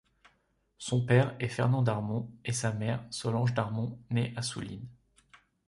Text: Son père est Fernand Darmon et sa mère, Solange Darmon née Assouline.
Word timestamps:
Son 0.79 1.05
père 1.05 1.35
est 1.39 1.47
Fernand 1.47 1.83
Darmon 1.83 2.27
et 2.43 2.53
sa 2.53 2.73
mère, 2.73 3.05
Solange 3.11 3.53
Darmon 3.53 3.99
née 4.09 4.33
Assouline. 4.35 4.87